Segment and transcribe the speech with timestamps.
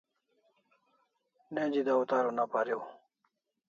[1.53, 2.79] Neji dawtar una pariu